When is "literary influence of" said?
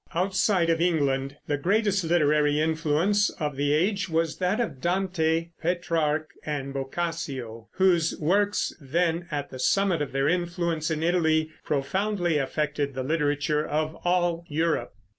2.03-3.55